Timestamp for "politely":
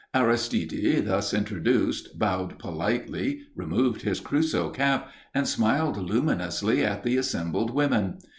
2.57-3.41